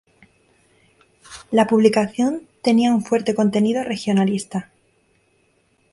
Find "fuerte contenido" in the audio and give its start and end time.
3.03-3.83